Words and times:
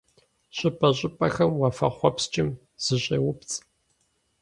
ЩӀыпӀэ-щӀыпӀэхэм 0.55 1.51
уафэхъуэпскӀым 1.61 2.49
зыщеупцӀ. 2.83 3.55